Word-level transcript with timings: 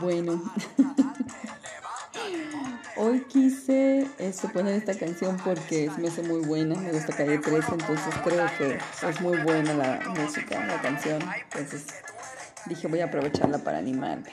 Bueno, 0.00 0.40
hoy 2.96 3.24
quise 3.24 4.08
esto, 4.18 4.48
poner 4.50 4.74
esta 4.74 4.94
canción 4.94 5.36
porque 5.38 5.90
me 5.98 6.08
hace 6.08 6.22
muy 6.22 6.44
buena, 6.44 6.76
me 6.76 6.92
gusta 6.92 7.16
Calle 7.16 7.38
13, 7.38 7.72
entonces 7.72 8.14
creo 8.22 8.46
que 8.56 8.78
es 9.08 9.20
muy 9.20 9.38
buena 9.38 9.74
la 9.74 10.00
música, 10.10 10.64
la 10.64 10.80
canción, 10.80 11.20
entonces 11.50 11.86
dije 12.66 12.86
voy 12.86 13.00
a 13.00 13.06
aprovecharla 13.06 13.58
para 13.58 13.78
animarme. 13.78 14.30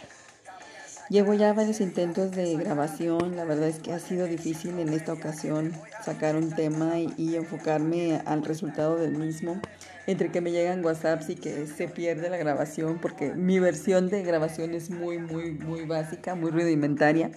Llevo 1.07 1.35
ya 1.35 1.53
varios 1.53 1.81
intentos 1.81 2.31
de 2.31 2.55
grabación, 2.55 3.35
la 3.35 3.45
verdad 3.45 3.69
es 3.69 3.77
que 3.77 3.93
ha 3.93 3.99
sido 3.99 4.25
difícil 4.25 4.79
en 4.79 4.89
esta 4.89 5.13
ocasión 5.13 5.71
sacar 6.03 6.35
un 6.35 6.49
tema 6.49 6.97
y, 6.97 7.35
enfocarme 7.35 8.23
al 8.25 8.43
resultado 8.43 8.95
del 8.95 9.11
mismo, 9.11 9.61
entre 10.07 10.31
que 10.31 10.41
me 10.41 10.51
llegan 10.51 10.83
WhatsApps 10.83 11.29
y 11.29 11.35
que 11.35 11.67
se 11.67 11.87
pierde 11.87 12.27
la 12.31 12.37
grabación, 12.37 12.97
porque 12.99 13.35
mi 13.35 13.59
versión 13.59 14.09
de 14.09 14.23
grabación 14.23 14.73
es 14.73 14.89
muy, 14.89 15.19
muy, 15.19 15.51
muy 15.51 15.85
básica, 15.85 16.33
muy 16.33 16.49
rudimentaria. 16.49 17.29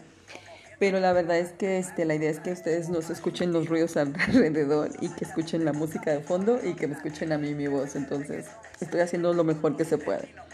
Pero 0.79 0.98
la 0.98 1.12
verdad 1.12 1.39
es 1.39 1.53
que 1.53 1.79
este, 1.79 2.07
la 2.07 2.15
idea 2.15 2.31
es 2.31 2.41
que 2.41 2.53
ustedes 2.53 2.89
no 2.89 3.03
se 3.03 3.12
escuchen 3.12 3.53
los 3.53 3.69
ruidos 3.69 3.97
alrededor 3.98 4.93
y 5.03 5.11
que 5.11 5.27
escuchen 5.27 5.67
la 5.67 5.75
música 5.75 6.11
de 6.11 6.21
fondo 6.21 6.59
y 6.65 6.73
que 6.73 6.87
me 6.87 6.95
escuchen 6.95 7.33
a 7.33 7.39
mí 7.39 7.55
mi 7.55 7.67
voz. 7.67 7.97
Entonces 7.97 8.47
estoy 8.81 9.01
haciendo 9.01 9.35
lo 9.35 9.45
mejor 9.45 9.77
que 9.77 9.85
se 9.85 9.98
puede. 9.98 10.48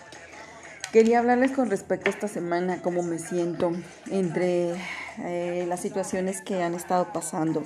Quería 0.95 1.19
hablarles 1.19 1.51
con 1.51 1.71
respecto 1.71 2.09
a 2.09 2.13
esta 2.13 2.29
semana, 2.29 2.81
cómo 2.81 3.03
me 3.03 3.19
siento 3.19 3.73
entre 4.13 4.77
eh, 5.25 5.65
las 5.69 5.81
situaciones 5.81 6.41
que 6.41 6.63
han 6.63 6.73
estado 6.73 7.13
pasando, 7.13 7.65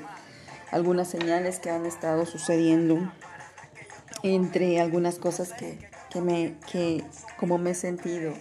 algunas 0.70 1.08
señales 1.08 1.58
que 1.58 1.68
han 1.68 1.84
estado 1.84 2.24
sucediendo, 2.24 3.12
entre 4.22 4.80
algunas 4.80 5.18
cosas 5.18 5.52
que, 5.52 5.78
que 6.08 6.22
me, 6.22 6.54
que, 6.72 7.04
como 7.36 7.58
me 7.58 7.72
he 7.72 7.74
sentido. 7.74 8.32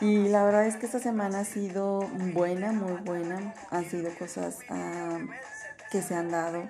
Y 0.00 0.28
la 0.28 0.44
verdad 0.44 0.66
es 0.66 0.76
que 0.76 0.86
esta 0.86 1.00
semana 1.00 1.40
ha 1.40 1.44
sido 1.44 1.98
buena, 2.32 2.70
muy 2.70 2.92
buena. 3.02 3.54
Han 3.70 3.90
sido 3.90 4.14
cosas 4.16 4.58
ah, 4.68 5.18
que 5.90 6.00
se 6.00 6.14
han 6.14 6.30
dado 6.30 6.62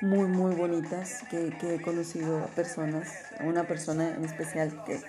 muy, 0.00 0.28
muy 0.28 0.54
bonitas, 0.54 1.22
que, 1.30 1.50
que 1.58 1.76
he 1.76 1.82
conocido 1.82 2.38
a 2.38 2.46
personas, 2.46 3.08
una 3.40 3.64
persona 3.64 4.14
en 4.14 4.24
especial 4.24 4.84
que 4.84 5.00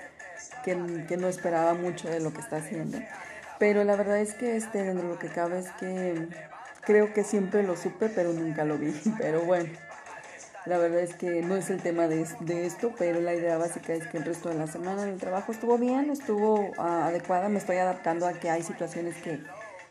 que, 0.63 1.17
no 1.17 1.27
esperaba 1.27 1.73
mucho 1.73 2.09
de 2.09 2.19
lo 2.19 2.33
que 2.33 2.41
está 2.41 2.57
haciendo. 2.57 2.99
Pero 3.57 3.83
la 3.83 3.95
verdad 3.95 4.19
es 4.19 4.33
que 4.33 4.55
este, 4.55 4.83
dentro 4.83 5.07
de 5.07 5.13
lo 5.13 5.19
que 5.19 5.27
cabe 5.27 5.59
es 5.59 5.69
que 5.71 6.27
creo 6.81 7.13
que 7.13 7.23
siempre 7.23 7.63
lo 7.63 7.75
supe, 7.75 8.09
pero 8.09 8.33
nunca 8.33 8.65
lo 8.65 8.77
vi. 8.77 8.91
Pero 9.17 9.41
bueno, 9.41 9.69
la 10.65 10.77
verdad 10.77 11.01
es 11.01 11.15
que 11.15 11.41
no 11.41 11.55
es 11.55 11.69
el 11.69 11.81
tema 11.81 12.07
de, 12.07 12.25
de 12.41 12.65
esto, 12.65 12.93
pero 12.97 13.21
la 13.21 13.33
idea 13.33 13.57
básica 13.57 13.93
es 13.93 14.05
que 14.07 14.17
el 14.17 14.25
resto 14.25 14.49
de 14.49 14.55
la 14.55 14.67
semana 14.67 15.03
el 15.03 15.17
trabajo 15.17 15.51
estuvo 15.51 15.77
bien, 15.77 16.09
estuvo 16.09 16.73
ah, 16.77 17.07
adecuada, 17.07 17.49
me 17.49 17.57
estoy 17.57 17.77
adaptando 17.77 18.27
a 18.27 18.33
que 18.33 18.49
hay 18.49 18.61
situaciones 18.61 19.15
que, 19.17 19.39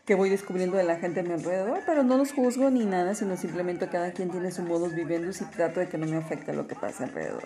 que 0.09 0.15
voy 0.15 0.31
descubriendo 0.31 0.75
de 0.75 0.83
la 0.83 0.95
gente 0.95 1.19
a 1.19 1.23
mi 1.23 1.33
alrededor, 1.33 1.83
pero 1.85 2.01
no 2.01 2.17
los 2.17 2.33
juzgo 2.33 2.71
ni 2.71 2.83
nada, 2.83 3.13
sino 3.13 3.37
simplemente 3.37 3.89
cada 3.89 4.11
quien 4.11 4.31
tiene 4.31 4.49
su 4.49 4.63
modo 4.63 4.89
viviendo 4.89 5.29
y 5.29 5.45
trato 5.55 5.81
de 5.81 5.87
que 5.87 5.99
no 5.99 6.07
me 6.07 6.17
afecte 6.17 6.51
lo 6.51 6.65
que 6.65 6.73
pasa 6.73 7.03
alrededor. 7.03 7.43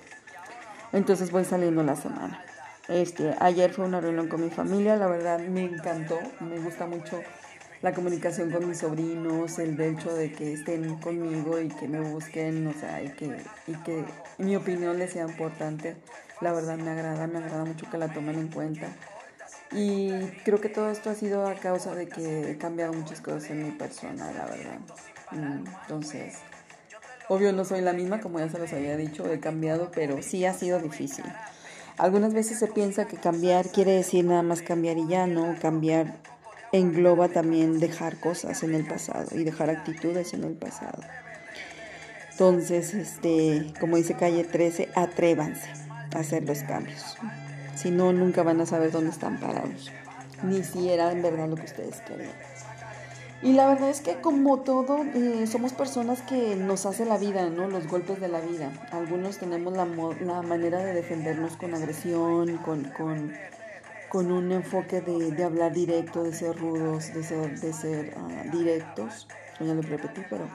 Entonces 0.94 1.30
voy 1.30 1.44
saliendo 1.44 1.84
la 1.84 1.98
semana. 1.98 2.42
Este, 2.88 3.36
ayer 3.42 3.74
fue 3.74 3.84
una 3.84 4.00
reunión 4.00 4.30
con 4.30 4.42
mi 4.42 4.50
familia, 4.50 4.96
la 4.96 5.08
verdad 5.08 5.40
me 5.40 5.66
encantó, 5.66 6.18
me 6.40 6.58
gusta 6.58 6.86
mucho 6.86 7.22
la 7.82 7.92
comunicación 7.92 8.50
con 8.50 8.66
mis 8.66 8.78
sobrinos, 8.78 9.60
el 9.60 9.78
hecho 9.82 10.16
de 10.16 10.32
que 10.32 10.54
estén 10.54 10.96
conmigo 11.02 11.60
y 11.60 11.68
que 11.68 11.90
me 11.90 12.00
busquen, 12.00 12.66
o 12.68 12.72
sea, 12.72 13.04
y 13.04 13.10
que, 13.10 13.42
y 13.68 13.74
que 13.84 14.06
mi 14.38 14.56
opinión 14.56 14.98
les 15.00 15.12
sea 15.12 15.28
importante. 15.28 15.98
La 16.40 16.54
verdad 16.54 16.78
me 16.78 16.92
agrada, 16.92 17.28
me 17.28 17.40
agrada 17.40 17.66
mucho 17.66 17.90
que 17.92 17.98
la 17.98 18.08
tomen 18.14 18.40
en 18.40 18.48
cuenta. 18.48 18.88
Y 19.72 20.12
creo 20.44 20.62
que 20.62 20.70
todo 20.70 20.90
esto 20.90 21.10
ha 21.10 21.16
sido 21.16 21.48
a 21.48 21.56
causa 21.56 21.96
de 21.96 22.08
que 22.08 22.52
he 22.52 22.58
cambiado 22.58 22.94
muchas 22.94 23.22
cosas 23.22 23.50
en 23.50 23.64
mi 23.64 23.72
persona, 23.72 24.32
la 24.32 24.46
verdad. 24.46 24.80
Mm, 25.32 25.66
entonces, 25.82 26.36
obvio 27.28 27.54
no 27.54 27.66
soy 27.66 27.82
la 27.82 27.94
misma, 27.94 28.20
como 28.20 28.40
ya 28.40 28.50
se 28.50 28.60
los 28.60 28.72
había 28.74 28.98
dicho, 28.98 29.32
he 29.32 29.40
cambiado, 29.40 29.92
pero 29.94 30.22
sí 30.22 30.46
ha 30.46 30.54
sido 30.54 30.80
difícil. 30.80 31.26
Algunas 31.98 32.34
veces 32.34 32.60
se 32.60 32.68
piensa 32.68 33.06
que 33.06 33.18
cambiar 33.18 33.68
quiere 33.70 33.92
decir 33.92 34.26
nada 34.26 34.42
más 34.44 34.62
cambiar 34.62 34.98
y 34.98 35.08
ya 35.08 35.28
no, 35.28 35.56
cambiar 35.62 36.16
engloba 36.72 37.30
también 37.30 37.80
dejar 37.80 38.20
cosas 38.20 38.64
en 38.64 38.74
el 38.74 38.86
pasado 38.86 39.28
y 39.32 39.44
dejar 39.44 39.70
actitudes 39.70 40.34
en 40.34 40.44
el 40.44 40.54
pasado. 40.54 41.02
Entonces, 42.32 42.96
este, 42.96 43.72
como 43.80 43.96
dice 43.96 44.16
calle 44.16 44.44
13, 44.44 44.90
atrévanse 44.96 45.70
a 46.16 46.20
hacer 46.20 46.44
los 46.48 46.64
cambios. 46.64 47.16
Si 47.76 47.92
no, 47.92 48.14
nunca 48.14 48.44
van 48.44 48.62
a 48.62 48.66
saber 48.66 48.92
dónde 48.92 49.10
están 49.10 49.40
parados, 49.40 49.92
ni 50.44 50.64
si 50.64 50.90
era 50.90 51.12
en 51.12 51.22
verdad 51.22 51.48
lo 51.48 51.56
que 51.56 51.66
ustedes 51.66 52.02
querían. 52.02 52.32
Y 53.44 53.52
la 53.52 53.68
verdad 53.68 53.90
es 53.90 54.00
que 54.00 54.22
como 54.22 54.60
todo, 54.60 55.04
eh, 55.04 55.46
somos 55.48 55.74
personas 55.74 56.22
que 56.22 56.56
nos 56.56 56.86
hace 56.86 57.04
la 57.04 57.18
vida, 57.18 57.50
¿no? 57.50 57.68
Los 57.68 57.88
golpes 57.88 58.22
de 58.22 58.30
la 58.30 58.40
vida. 58.40 58.72
Algunos 58.92 59.38
tenemos 59.38 59.74
la, 59.76 59.86
la 60.22 60.42
manera 60.42 60.78
de 60.78 60.94
defendernos 60.94 61.58
con 61.58 61.76
agresión, 61.76 62.58
con, 62.60 62.86
con, 62.86 63.34
con 64.08 64.32
un 64.32 64.50
enfoque 64.54 65.02
de, 65.02 65.32
de, 65.32 65.44
hablar 65.44 65.74
directo, 65.74 66.24
de 66.24 66.34
ser 66.34 66.56
rudos, 66.58 67.14
de 67.14 67.22
ser, 67.22 67.60
de 67.60 67.74
ser 67.74 68.16
uh, 68.16 68.50
directos. 68.58 69.28
Ya 69.60 69.74
lo 69.74 69.82
repetí, 69.82 70.22
pero... 70.30 70.48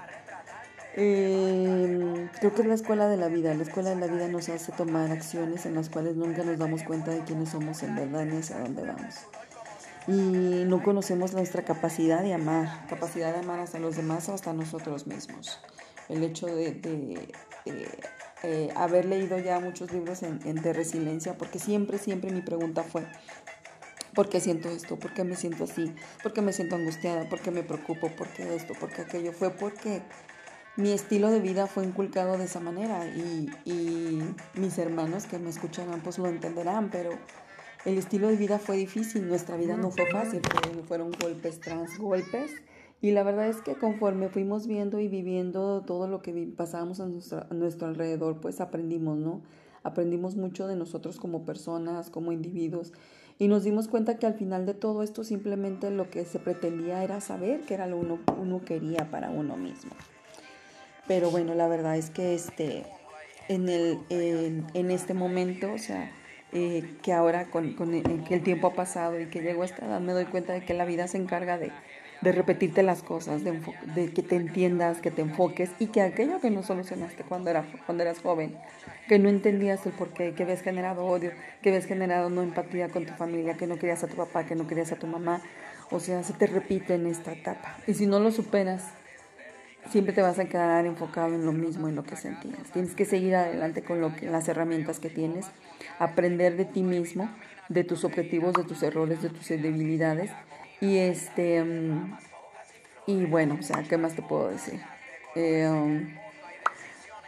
Eh, 1.00 2.28
creo 2.40 2.54
que 2.54 2.62
es 2.62 2.68
la 2.68 2.74
escuela 2.74 3.08
de 3.08 3.16
la 3.16 3.28
vida. 3.28 3.54
La 3.54 3.62
escuela 3.62 3.90
de 3.90 3.96
la 3.96 4.08
vida 4.08 4.28
nos 4.28 4.48
hace 4.48 4.72
tomar 4.72 5.10
acciones 5.12 5.64
en 5.64 5.74
las 5.76 5.88
cuales 5.88 6.16
nunca 6.16 6.42
nos 6.42 6.58
damos 6.58 6.82
cuenta 6.82 7.12
de 7.12 7.22
quiénes 7.22 7.50
somos 7.50 7.82
en 7.84 7.94
verdad 7.94 8.24
ni 8.24 8.38
hacia 8.38 8.58
dónde 8.58 8.82
vamos 8.82 9.14
y 10.08 10.64
no 10.64 10.82
conocemos 10.82 11.34
nuestra 11.34 11.62
capacidad 11.62 12.22
de 12.22 12.32
amar, 12.32 12.86
capacidad 12.88 13.30
de 13.30 13.40
amar 13.40 13.60
hasta 13.60 13.78
los 13.78 13.94
demás 13.94 14.26
o 14.30 14.34
hasta 14.34 14.54
nosotros 14.54 15.06
mismos. 15.06 15.60
El 16.08 16.24
hecho 16.24 16.46
de, 16.46 16.80
eh, 18.42 18.72
haber 18.74 19.04
leído 19.04 19.38
ya 19.38 19.60
muchos 19.60 19.92
libros 19.92 20.22
en, 20.22 20.38
de 20.40 20.72
resiliencia, 20.72 21.36
porque 21.36 21.58
siempre, 21.58 21.98
siempre 21.98 22.30
mi 22.30 22.40
pregunta 22.40 22.82
fue, 22.84 23.04
¿por 24.14 24.30
qué 24.30 24.40
siento 24.40 24.70
esto? 24.70 24.98
¿Por 24.98 25.12
qué 25.12 25.24
me 25.24 25.36
siento 25.36 25.64
así? 25.64 25.94
¿Por 26.22 26.32
qué 26.32 26.40
me 26.40 26.54
siento 26.54 26.76
angustiada? 26.76 27.28
¿Por 27.28 27.40
qué 27.40 27.50
me 27.50 27.62
preocupo? 27.62 28.08
¿Por 28.08 28.28
qué 28.28 28.56
esto? 28.56 28.72
¿Por 28.80 28.90
qué 28.90 29.02
aquello? 29.02 29.32
Fue 29.32 29.50
porque 29.50 30.00
mi 30.78 30.92
estilo 30.92 31.28
de 31.30 31.40
vida 31.40 31.66
fue 31.66 31.84
inculcado 31.84 32.38
de 32.38 32.44
esa 32.44 32.60
manera 32.60 33.04
y, 33.08 33.48
mis 34.54 34.78
hermanos 34.78 35.26
que 35.26 35.38
me 35.40 35.50
escucharán 35.50 36.00
pues 36.02 36.18
lo 36.18 36.28
entenderán, 36.28 36.90
pero 36.90 37.10
el 37.84 37.98
estilo 37.98 38.28
de 38.28 38.36
vida 38.36 38.60
fue 38.60 38.76
difícil, 38.76 39.26
nuestra 39.26 39.56
vida 39.56 39.76
no 39.76 39.90
fue 39.90 40.06
fácil, 40.06 40.40
fueron 40.86 41.10
golpes 41.20 41.58
tras 41.60 41.98
golpes. 41.98 42.52
Y 43.00 43.10
la 43.10 43.24
verdad 43.24 43.48
es 43.48 43.60
que 43.60 43.74
conforme 43.74 44.28
fuimos 44.28 44.66
viendo 44.66 45.00
y 45.00 45.08
viviendo 45.08 45.82
todo 45.82 46.06
lo 46.08 46.22
que 46.22 46.52
pasábamos 46.56 47.00
a 47.00 47.06
nuestro 47.06 47.88
alrededor, 47.88 48.40
pues 48.40 48.60
aprendimos, 48.60 49.18
¿no? 49.18 49.42
Aprendimos 49.82 50.36
mucho 50.36 50.66
de 50.68 50.76
nosotros 50.76 51.18
como 51.18 51.44
personas, 51.44 52.10
como 52.10 52.32
individuos. 52.32 52.92
Y 53.38 53.48
nos 53.48 53.64
dimos 53.64 53.88
cuenta 53.88 54.18
que 54.18 54.26
al 54.26 54.34
final 54.34 54.66
de 54.66 54.74
todo 54.74 55.02
esto 55.02 55.22
simplemente 55.24 55.90
lo 55.90 56.10
que 56.10 56.24
se 56.24 56.38
pretendía 56.38 57.02
era 57.04 57.20
saber 57.20 57.62
qué 57.62 57.74
era 57.74 57.86
lo 57.86 57.96
uno, 57.96 58.18
uno 58.36 58.64
quería 58.64 59.10
para 59.10 59.30
uno 59.30 59.56
mismo. 59.56 59.92
Pero 61.08 61.30
bueno, 61.30 61.54
la 61.54 61.66
verdad 61.66 61.96
es 61.96 62.10
que 62.10 62.34
este, 62.34 62.84
en, 63.48 63.68
el, 63.68 63.98
en, 64.10 64.90
este 64.90 65.14
momento, 65.14 65.72
o 65.72 65.78
sea, 65.78 66.12
eh, 66.52 66.84
que 67.02 67.12
ahora 67.14 67.46
con, 67.46 67.72
con 67.72 67.94
el, 67.94 68.24
que 68.24 68.34
el 68.34 68.42
tiempo 68.42 68.68
ha 68.68 68.74
pasado 68.74 69.18
y 69.18 69.26
que 69.26 69.40
llego 69.40 69.62
a 69.62 69.64
esta 69.64 69.86
edad 69.86 70.00
me 70.00 70.12
doy 70.12 70.26
cuenta 70.26 70.52
de 70.52 70.60
que 70.60 70.74
la 70.74 70.84
vida 70.84 71.08
se 71.08 71.16
encarga 71.16 71.58
de, 71.58 71.72
de 72.20 72.32
repetirte 72.32 72.82
las 72.82 73.02
cosas, 73.02 73.42
de, 73.42 73.58
de, 73.94 74.12
que 74.12 74.22
te 74.22 74.36
entiendas, 74.36 75.00
que 75.00 75.10
te 75.10 75.22
enfoques 75.22 75.70
y 75.78 75.86
que 75.86 76.02
aquello 76.02 76.40
que 76.40 76.50
no 76.50 76.62
solucionaste 76.62 77.24
cuando, 77.24 77.48
era, 77.50 77.64
cuando 77.86 78.02
eras 78.02 78.20
joven, 78.20 78.54
que 79.08 79.18
no 79.18 79.30
entendías 79.30 79.86
el 79.86 79.92
porqué, 79.92 80.34
que 80.34 80.42
habías 80.42 80.60
generado 80.60 81.06
odio, 81.06 81.32
que 81.62 81.70
habías 81.70 81.86
generado 81.86 82.28
no 82.28 82.42
empatía 82.42 82.88
con 82.88 83.06
tu 83.06 83.14
familia, 83.14 83.54
que 83.54 83.66
no 83.66 83.78
querías 83.78 84.04
a 84.04 84.08
tu 84.08 84.16
papá, 84.16 84.44
que 84.44 84.54
no 84.54 84.66
querías 84.66 84.92
a 84.92 84.96
tu 84.96 85.06
mamá, 85.06 85.40
o 85.90 86.00
sea, 86.00 86.22
se 86.22 86.34
te 86.34 86.46
repite 86.46 86.94
en 86.94 87.06
esta 87.06 87.32
etapa. 87.32 87.78
Y 87.86 87.94
si 87.94 88.06
no 88.06 88.20
lo 88.20 88.30
superas, 88.30 88.84
siempre 89.90 90.12
te 90.12 90.22
vas 90.22 90.38
a 90.38 90.44
quedar 90.46 90.86
enfocado 90.86 91.34
en 91.34 91.44
lo 91.44 91.52
mismo, 91.52 91.88
en 91.88 91.94
lo 91.94 92.04
que 92.04 92.16
sentías. 92.16 92.70
Tienes 92.72 92.94
que 92.94 93.04
seguir 93.04 93.34
adelante 93.34 93.82
con 93.82 94.00
lo 94.00 94.14
que, 94.14 94.26
las 94.26 94.48
herramientas 94.48 95.00
que 95.00 95.10
tienes, 95.10 95.46
aprender 95.98 96.56
de 96.56 96.64
ti 96.64 96.82
mismo, 96.82 97.30
de 97.68 97.84
tus 97.84 98.04
objetivos, 98.04 98.54
de 98.54 98.64
tus 98.64 98.82
errores, 98.82 99.22
de 99.22 99.30
tus 99.30 99.48
debilidades. 99.48 100.30
Y 100.80 100.98
este 100.98 101.62
mm, 101.62 102.16
y 103.08 103.24
bueno, 103.24 103.56
o 103.58 103.62
sea, 103.62 103.82
¿qué 103.88 103.96
más 103.96 104.14
te 104.14 104.20
puedo 104.20 104.50
decir? 104.50 104.78
Eh, 105.34 105.66
um, 105.66 106.14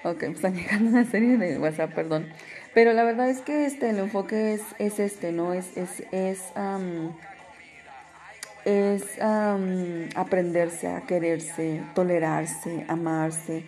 ok, 0.04 0.24
me 0.24 0.32
están 0.32 0.54
llegando 0.54 0.90
una 0.90 1.06
serie 1.06 1.38
de 1.38 1.58
WhatsApp, 1.58 1.94
perdón. 1.94 2.28
Pero 2.74 2.92
la 2.92 3.02
verdad 3.02 3.30
es 3.30 3.40
que 3.40 3.64
este, 3.64 3.88
el 3.88 3.98
enfoque 3.98 4.52
es, 4.52 4.60
es 4.78 5.00
este, 5.00 5.32
¿no? 5.32 5.54
Es, 5.54 5.74
es, 5.78 6.02
es 6.12 6.52
um, 6.54 7.14
es 8.64 9.02
aprenderse 10.14 10.88
a 10.88 11.02
quererse, 11.02 11.82
tolerarse, 11.94 12.84
amarse, 12.88 13.64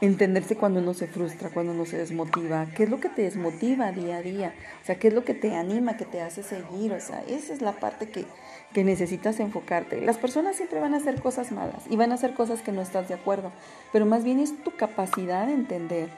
entenderse 0.00 0.56
cuando 0.56 0.80
uno 0.80 0.94
se 0.94 1.06
frustra, 1.06 1.50
cuando 1.50 1.72
uno 1.72 1.86
se 1.86 1.98
desmotiva, 1.98 2.66
qué 2.76 2.84
es 2.84 2.90
lo 2.90 3.00
que 3.00 3.08
te 3.08 3.22
desmotiva 3.22 3.92
día 3.92 4.18
a 4.18 4.22
día, 4.22 4.54
o 4.82 4.86
sea, 4.86 4.96
qué 4.96 5.08
es 5.08 5.14
lo 5.14 5.24
que 5.24 5.34
te 5.34 5.54
anima, 5.54 5.96
que 5.96 6.04
te 6.04 6.20
hace 6.20 6.42
seguir, 6.42 6.92
o 6.92 7.00
sea, 7.00 7.22
esa 7.28 7.52
es 7.52 7.62
la 7.62 7.72
parte 7.72 8.08
que, 8.08 8.24
que 8.72 8.84
necesitas 8.84 9.40
enfocarte. 9.40 10.00
Las 10.00 10.18
personas 10.18 10.56
siempre 10.56 10.80
van 10.80 10.94
a 10.94 10.98
hacer 10.98 11.20
cosas 11.20 11.52
malas 11.52 11.84
y 11.88 11.96
van 11.96 12.12
a 12.12 12.16
hacer 12.16 12.34
cosas 12.34 12.60
que 12.60 12.72
no 12.72 12.82
estás 12.82 13.08
de 13.08 13.14
acuerdo, 13.14 13.52
pero 13.92 14.06
más 14.06 14.24
bien 14.24 14.40
es 14.40 14.62
tu 14.62 14.72
capacidad 14.76 15.46
de 15.46 15.54
entender, 15.54 16.08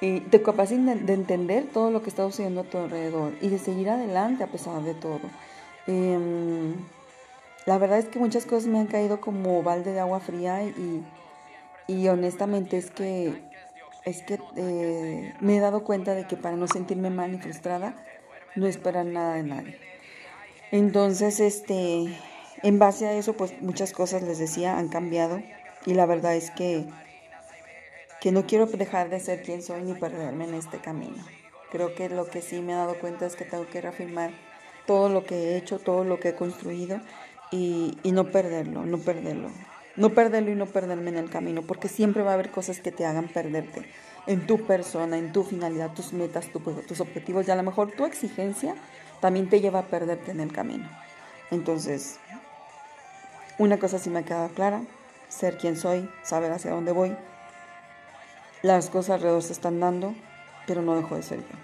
eh, 0.00 0.22
capacidad 0.44 0.94
de, 0.94 1.12
entender 1.12 1.64
todo 1.72 1.90
lo 1.90 2.02
que 2.02 2.10
está 2.10 2.24
sucediendo 2.24 2.62
a 2.62 2.64
tu 2.64 2.78
alrededor 2.78 3.32
y 3.40 3.48
de 3.48 3.58
seguir 3.58 3.90
adelante 3.90 4.44
a 4.44 4.46
pesar 4.46 4.82
de 4.82 4.94
todo. 4.94 5.20
Em, 5.86 6.74
la 7.68 7.78
verdad 7.78 7.98
es 7.98 8.08
que 8.08 8.18
muchas 8.18 8.44
cosas 8.44 8.66
me 8.66 8.80
han 8.80 8.86
caído 8.86 9.20
como 9.20 9.62
balde 9.62 9.92
de 9.92 10.00
agua 10.00 10.18
fría 10.18 10.64
y 10.64 11.04
y 11.88 12.06
honestamente 12.08 12.76
es 12.76 12.90
que, 12.90 13.42
es 14.04 14.22
que 14.22 14.38
eh, 14.56 15.34
me 15.40 15.56
he 15.56 15.60
dado 15.60 15.84
cuenta 15.84 16.14
de 16.14 16.26
que 16.26 16.36
para 16.36 16.54
no 16.54 16.68
sentirme 16.68 17.08
mal 17.08 17.32
ni 17.32 17.38
frustrada, 17.38 17.96
no 18.54 18.66
esperar 18.66 19.06
nada 19.06 19.36
de 19.36 19.42
nadie. 19.42 19.78
Entonces, 20.70 21.40
este, 21.40 22.14
en 22.62 22.78
base 22.78 23.06
a 23.06 23.14
eso, 23.14 23.32
pues 23.32 23.60
muchas 23.62 23.92
cosas, 23.92 24.22
les 24.22 24.38
decía, 24.38 24.76
han 24.76 24.88
cambiado. 24.88 25.42
Y 25.86 25.94
la 25.94 26.04
verdad 26.04 26.36
es 26.36 26.50
que, 26.50 26.84
que 28.20 28.32
no 28.32 28.46
quiero 28.46 28.66
dejar 28.66 29.08
de 29.08 29.18
ser 29.18 29.42
quien 29.42 29.62
soy 29.62 29.80
ni 29.80 29.94
perderme 29.94 30.44
en 30.44 30.54
este 30.54 30.78
camino. 30.78 31.24
Creo 31.70 31.94
que 31.94 32.10
lo 32.10 32.26
que 32.26 32.42
sí 32.42 32.60
me 32.60 32.72
he 32.72 32.76
dado 32.76 32.98
cuenta 32.98 33.24
es 33.24 33.34
que 33.34 33.46
tengo 33.46 33.66
que 33.66 33.80
reafirmar 33.80 34.32
todo 34.86 35.08
lo 35.08 35.24
que 35.24 35.34
he 35.36 35.56
hecho, 35.56 35.78
todo 35.78 36.04
lo 36.04 36.20
que 36.20 36.30
he 36.30 36.34
construido 36.34 37.00
y, 37.50 37.96
no 38.04 38.24
perderlo, 38.30 38.84
no 38.84 38.98
perderlo. 38.98 39.50
No 39.96 40.10
perderlo 40.10 40.50
y 40.52 40.54
no 40.54 40.66
perderme 40.66 41.10
en 41.10 41.16
el 41.16 41.28
camino, 41.28 41.62
porque 41.62 41.88
siempre 41.88 42.22
va 42.22 42.30
a 42.30 42.34
haber 42.34 42.50
cosas 42.50 42.80
que 42.80 42.92
te 42.92 43.04
hagan 43.04 43.26
perderte 43.26 43.84
en 44.28 44.46
tu 44.46 44.64
persona, 44.64 45.18
en 45.18 45.32
tu 45.32 45.42
finalidad, 45.42 45.92
tus 45.92 46.12
metas, 46.12 46.50
tus 46.86 47.00
objetivos 47.00 47.48
y 47.48 47.50
a 47.50 47.56
lo 47.56 47.64
mejor 47.64 47.90
tu 47.90 48.04
exigencia 48.04 48.76
también 49.20 49.48
te 49.48 49.60
lleva 49.60 49.80
a 49.80 49.86
perderte 49.86 50.30
en 50.30 50.38
el 50.38 50.52
camino. 50.52 50.88
Entonces, 51.50 52.20
una 53.58 53.78
cosa 53.78 53.98
sí 53.98 54.08
me 54.08 54.20
ha 54.20 54.24
quedado 54.24 54.50
clara, 54.50 54.82
ser 55.28 55.58
quien 55.58 55.76
soy, 55.76 56.08
saber 56.22 56.52
hacia 56.52 56.70
dónde 56.70 56.92
voy. 56.92 57.16
Las 58.62 58.90
cosas 58.90 59.16
alrededor 59.16 59.42
se 59.42 59.52
están 59.52 59.80
dando, 59.80 60.14
pero 60.66 60.82
no 60.82 60.94
dejo 60.94 61.16
de 61.16 61.22
ser 61.22 61.40
yo. 61.40 61.56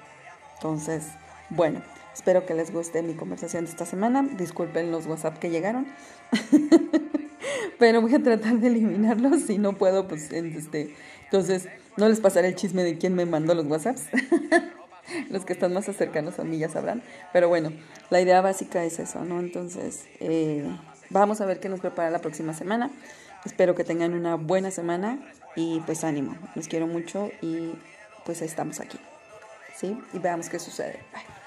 Entonces, 0.54 1.06
bueno, 1.50 1.82
espero 2.14 2.46
que 2.46 2.54
les 2.54 2.72
guste 2.72 3.02
mi 3.02 3.14
conversación 3.14 3.64
de 3.64 3.70
esta 3.70 3.86
semana. 3.86 4.22
Disculpen 4.22 4.90
los 4.90 5.06
WhatsApp 5.06 5.38
que 5.38 5.50
llegaron. 5.50 5.86
pero 7.78 8.00
voy 8.00 8.14
a 8.14 8.22
tratar 8.22 8.54
de 8.54 8.68
eliminarlos. 8.68 9.42
Si 9.42 9.58
no 9.58 9.74
puedo, 9.74 10.08
pues 10.08 10.32
este, 10.32 10.94
entonces 11.24 11.68
no 11.96 12.08
les 12.08 12.20
pasaré 12.20 12.48
el 12.48 12.54
chisme 12.54 12.82
de 12.82 12.98
quién 12.98 13.14
me 13.14 13.26
mandó 13.26 13.54
los 13.54 13.66
WhatsApps. 13.66 14.04
los 15.30 15.44
que 15.44 15.52
están 15.52 15.72
más 15.72 15.84
cercanos 15.84 16.38
a 16.38 16.44
mí 16.44 16.58
ya 16.58 16.68
sabrán. 16.68 17.02
Pero 17.32 17.48
bueno, 17.48 17.72
la 18.10 18.20
idea 18.20 18.40
básica 18.40 18.84
es 18.84 18.98
eso, 18.98 19.24
¿no? 19.24 19.40
Entonces, 19.40 20.06
eh, 20.20 20.64
vamos 21.10 21.40
a 21.40 21.46
ver 21.46 21.60
qué 21.60 21.68
nos 21.68 21.80
prepara 21.80 22.10
la 22.10 22.20
próxima 22.20 22.54
semana. 22.54 22.90
Espero 23.44 23.74
que 23.74 23.84
tengan 23.84 24.14
una 24.14 24.36
buena 24.36 24.70
semana 24.70 25.18
y 25.54 25.80
pues 25.80 26.04
ánimo. 26.04 26.36
Los 26.54 26.68
quiero 26.68 26.86
mucho 26.86 27.30
y 27.42 27.72
pues 28.24 28.40
estamos 28.42 28.80
aquí. 28.80 28.98
¿Sí? 29.76 29.98
Y 30.12 30.18
veamos 30.18 30.48
qué 30.48 30.58
sucede. 30.58 31.00
Bye. 31.12 31.43